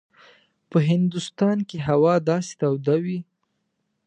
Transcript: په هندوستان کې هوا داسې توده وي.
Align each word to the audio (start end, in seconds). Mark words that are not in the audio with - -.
په 0.69 0.77
هندوستان 0.89 1.57
کې 1.69 1.77
هوا 1.87 2.15
داسې 2.29 2.53
توده 2.61 2.95
وي. 3.05 3.19